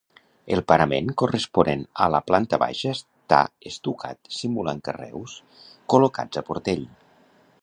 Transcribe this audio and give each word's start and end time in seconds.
El 0.55 0.61
parament 0.71 1.11
corresponent 1.21 1.83
a 2.05 2.07
la 2.15 2.21
planta 2.31 2.59
baixa 2.65 2.95
està 2.97 3.43
estucat 3.73 4.33
simulant 4.41 4.85
carreus 4.89 5.39
col·locats 5.95 6.43
a 6.43 6.49
portell. 6.53 6.87